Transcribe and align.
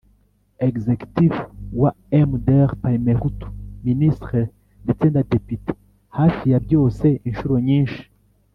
-executif 0.59 1.33
wa 1.81 1.91
mdr-parmehutu, 2.29 3.47
ministre 3.87 4.39
ndetse 4.83 5.05
na 5.15 5.21
député 5.33 5.71
hafi 6.17 6.45
ya 6.53 6.59
byose 6.65 7.07
incuro 7.29 7.55
nyinshi. 7.69 8.01